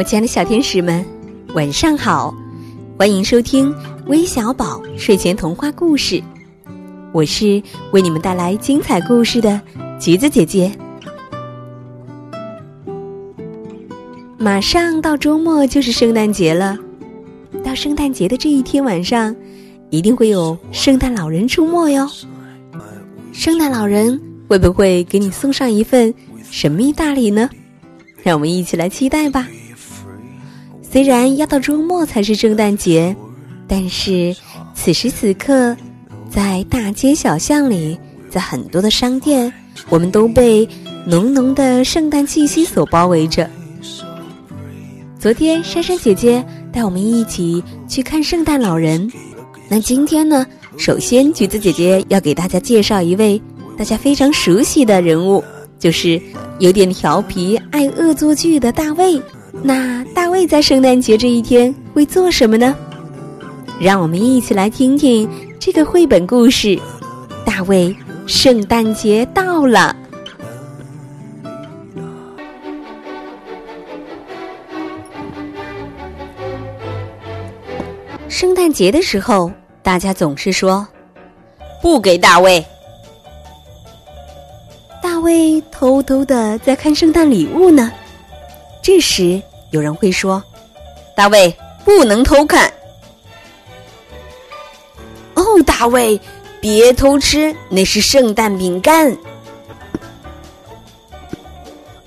[0.00, 1.04] 我亲爱的小天使们，
[1.54, 2.34] 晚上好！
[2.98, 3.70] 欢迎收听
[4.06, 6.22] 微小宝睡前童话故事，
[7.12, 7.62] 我是
[7.92, 9.60] 为你们带来精彩故事的
[9.98, 10.72] 橘子姐姐。
[14.38, 16.78] 马上到周末就是圣诞节了，
[17.62, 19.36] 到圣诞节的这一天晚上，
[19.90, 22.08] 一定会有圣诞老人出没哟。
[23.32, 26.14] 圣诞老人会不会给你送上一份
[26.50, 27.50] 神秘大礼呢？
[28.22, 29.46] 让我们一起来期待吧。
[30.90, 33.14] 虽然要到周末才是圣诞节，
[33.68, 34.34] 但是
[34.74, 35.76] 此时此刻，
[36.28, 37.96] 在大街小巷里，
[38.28, 39.52] 在很多的商店，
[39.88, 40.68] 我们都被
[41.06, 43.48] 浓浓的圣诞气息所包围着。
[45.16, 49.08] 昨天珊珊姐姐带我们一起去看圣诞老人，
[49.68, 50.44] 那今天呢？
[50.76, 53.40] 首先，橘子姐姐要给大家介绍一位
[53.76, 55.44] 大家非常熟悉的人物，
[55.78, 56.20] 就是
[56.58, 59.20] 有点调皮、爱恶作剧的大卫。
[59.62, 62.74] 那大卫在圣诞节这一天会做什么呢？
[63.80, 66.78] 让我们一起来听听这个绘本故事。
[67.44, 67.94] 大卫，
[68.26, 69.94] 圣诞节到了。
[78.28, 80.88] 圣诞节的时候，大家总是说
[81.82, 82.64] ：“不给大卫。”
[85.02, 87.92] 大卫偷偷的在看圣诞礼物呢。
[89.00, 90.42] 时，有人会说
[91.16, 92.72] ：“大卫不能偷看。”
[95.34, 96.20] 哦，大卫，
[96.60, 99.16] 别偷吃，那是圣诞饼干。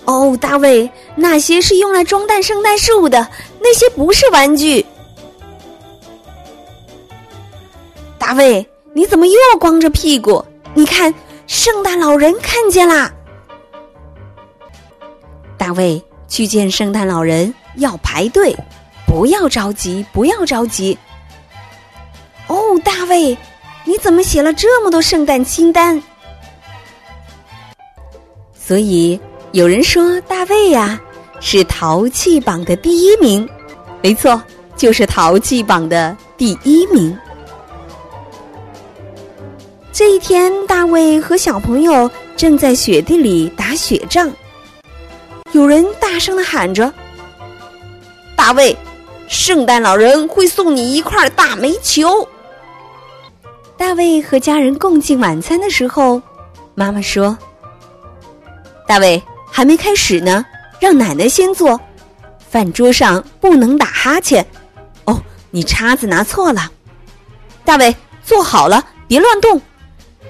[0.06, 3.28] 哦，大卫，那些是用来装蛋圣诞树的，
[3.60, 4.86] 那些不是玩具。
[8.20, 10.44] 大卫，你怎么又光着屁股？
[10.74, 11.14] 你看，
[11.48, 13.12] 圣诞老人看见啦。
[15.58, 16.04] 大卫。
[16.34, 18.56] 去见圣诞老人要排队，
[19.06, 20.98] 不要着急，不要着急。
[22.48, 23.38] 哦，大卫，
[23.84, 26.02] 你怎么写了这么多圣诞清单？
[28.60, 29.20] 所以
[29.52, 31.00] 有人说大卫呀
[31.40, 33.48] 是淘气榜的第一名，
[34.02, 34.42] 没错，
[34.76, 37.16] 就是淘气榜的第一名。
[39.92, 44.32] 这一天，大卫和小朋友正在雪地里打雪仗。
[45.54, 46.92] 有人大声的喊着
[48.36, 48.76] ：“大卫，
[49.28, 52.28] 圣诞老人会送你一块大煤球。”
[53.78, 56.20] 大卫和家人共进晚餐的时候，
[56.74, 57.38] 妈妈说
[58.88, 59.22] ：“大卫
[59.52, 60.44] 还没开始呢，
[60.80, 61.80] 让奶奶先做。
[62.50, 64.44] 饭桌上不能打哈欠。
[65.06, 65.22] 哦，
[65.52, 66.72] 你叉子拿错了。
[67.64, 69.62] 大卫坐好了，别乱动，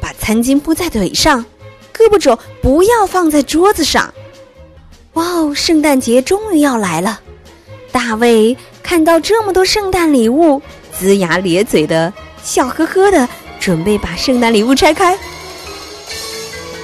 [0.01, 1.45] 把餐巾铺在腿上，
[1.95, 4.13] 胳膊肘不要放在桌子上。”
[5.13, 5.53] 哇哦！
[5.53, 7.19] 圣诞节终于要来了，
[7.91, 10.61] 大卫看到这么多圣诞礼物，
[10.99, 12.11] 龇牙咧嘴的
[12.43, 13.27] 笑呵呵的，
[13.59, 15.17] 准备把圣诞礼物拆开。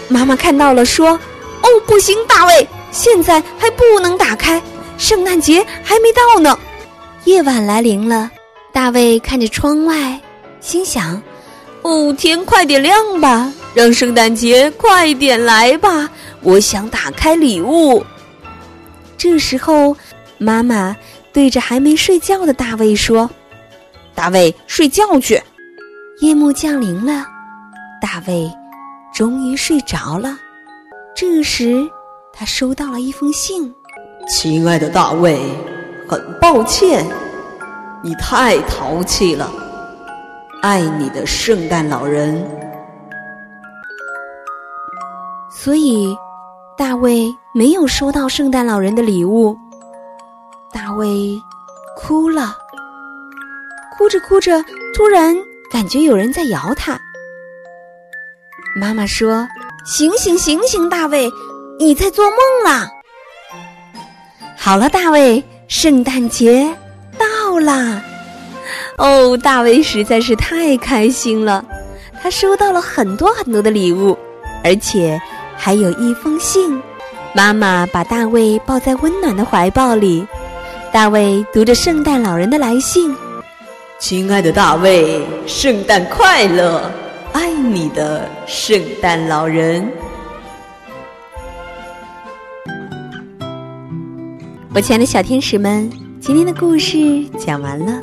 [0.08, 1.20] 妈妈看到了，说
[1.62, 4.62] ：“哦，不行，大卫，现在还不能打开，
[4.98, 6.58] 圣诞节还没到呢。”
[7.26, 8.30] 夜晚来临了，
[8.72, 10.20] 大卫看着窗外，
[10.62, 11.20] 心想
[11.82, 16.10] ：“哦，天快点亮吧，让圣诞节快点来吧，
[16.42, 18.04] 我想打开礼物。”
[19.20, 19.94] 这时候，
[20.38, 20.96] 妈妈
[21.34, 23.30] 对着还没睡觉的大卫说
[24.16, 25.40] ：“大卫，睡觉去。”
[26.22, 27.26] 夜幕降临了，
[28.02, 28.50] 大卫
[29.14, 30.38] 终于睡着了。
[31.14, 31.86] 这时，
[32.32, 33.76] 他收到了一封信
[34.30, 35.38] ：“亲爱的大卫，
[36.08, 37.06] 很抱歉，
[38.02, 39.52] 你太淘气了。
[40.62, 42.42] 爱你的圣诞老人。”
[45.52, 46.16] 所以。
[46.80, 49.54] 大卫没有收到圣诞老人的礼物，
[50.72, 51.38] 大卫
[51.98, 52.56] 哭了，
[53.98, 54.64] 哭着哭着，
[54.96, 55.36] 突然
[55.70, 56.98] 感觉有人在摇他。
[58.78, 59.46] 妈妈说
[59.84, 61.30] ：“醒醒醒醒，大卫，
[61.78, 62.90] 你在做梦啦！”
[64.58, 66.74] 好了，大卫，圣诞节
[67.18, 68.02] 到啦！
[68.98, 71.66] 哦，大卫实在是太开心了，
[72.24, 74.18] 他收到了很多很多的礼物，
[74.64, 75.22] 而且。
[75.62, 76.82] 还有一封信，
[77.36, 80.26] 妈妈把大卫抱在温暖的怀抱里。
[80.94, 83.14] 大卫读着圣诞老人的来信
[84.00, 86.90] ：“亲爱的大卫，圣诞快乐！
[87.34, 89.86] 爱你的圣诞老人。”
[94.74, 95.92] 我亲爱的小天使们，
[96.22, 98.02] 今天的故事讲完了。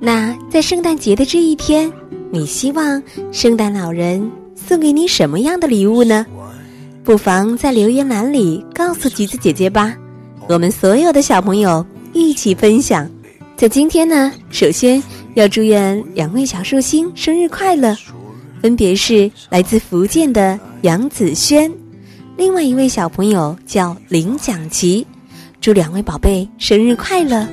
[0.00, 1.90] 那在圣诞节的这一天，
[2.30, 4.28] 你希望圣诞老人？
[4.70, 6.24] 送给你什么样的礼物呢？
[7.02, 9.96] 不妨在留言栏里告诉橘子姐姐吧，
[10.48, 13.10] 我们所有的小朋友一起分享。
[13.56, 15.02] 在今天呢，首先
[15.34, 17.96] 要祝愿两位小寿星生日快乐，
[18.62, 21.68] 分别是来自福建的杨子轩，
[22.36, 25.04] 另外一位小朋友叫林蒋琪，
[25.60, 27.44] 祝两位宝贝生日快乐。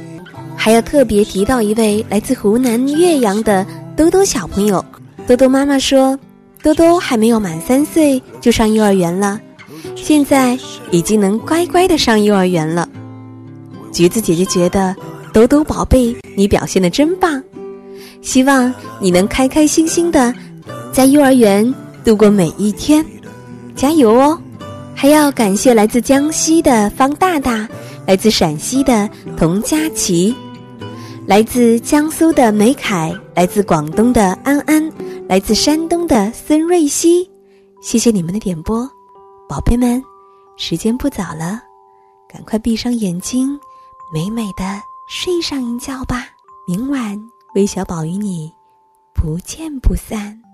[0.56, 3.66] 还要特别提到一位来自湖南岳阳的
[3.96, 4.86] 兜兜小朋友，
[5.26, 6.16] 兜兜妈妈说，
[6.62, 9.40] 兜兜还没有满三岁就上幼儿园了，
[9.96, 10.58] 现在
[10.92, 12.88] 已经能乖乖的上幼儿园了。
[13.92, 14.96] 橘子姐姐觉得，
[15.34, 17.42] 兜兜宝贝你表现的真棒，
[18.22, 20.34] 希望你能开开心心的
[20.92, 21.74] 在幼儿园
[22.04, 23.06] 度过每一天，
[23.76, 24.38] 加油哦！
[24.94, 27.68] 还要感谢来自江西的方大大，
[28.06, 30.36] 来自陕西的童佳琪。
[31.26, 34.92] 来自江苏的梅凯，来自广东的安安，
[35.28, 37.30] 来自山东的孙瑞希，
[37.82, 38.90] 谢谢你们的点播，
[39.50, 40.02] 宝贝们，
[40.56, 41.62] 时间不早了，
[42.30, 43.60] 赶快闭上眼睛，
[44.10, 46.30] 美美的睡上一觉吧。
[46.66, 47.22] 明晚
[47.56, 48.50] 微小宝与你
[49.14, 50.47] 不见不散。